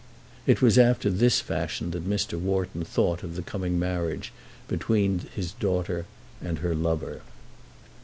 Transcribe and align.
It 0.47 0.63
was 0.63 0.79
after 0.79 1.11
this 1.11 1.41
fashion 1.41 1.91
that 1.91 2.09
Mr. 2.09 2.33
Wharton 2.39 2.83
thought 2.83 3.21
of 3.21 3.35
the 3.35 3.43
coming 3.43 3.77
marriage 3.77 4.33
between 4.67 5.19
his 5.35 5.51
daughter 5.51 6.07
and 6.41 6.57
her 6.57 6.73
lover. 6.73 7.21